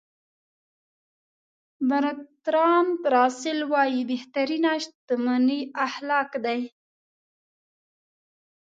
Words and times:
برتراند 1.89 2.99
راسل 3.15 3.59
وایي 3.71 4.01
بهترینه 4.11 4.71
شتمني 4.83 5.59
اخلاق 5.87 6.31
دي. 6.45 6.61